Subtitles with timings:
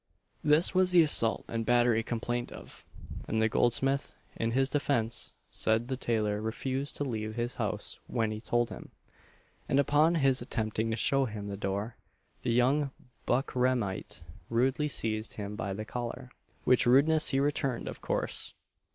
[0.43, 2.83] This was the assault and battery complained of;
[3.27, 8.31] and the goldsmith, in his defence, said the tailor refused to leave his house when
[8.31, 8.89] he told him,
[9.69, 11.97] and upon his attempting to show him the door,
[12.41, 12.89] the young
[13.27, 16.31] buckramite rudely seized him by the collar;
[16.63, 18.55] which rudeness he returned of course.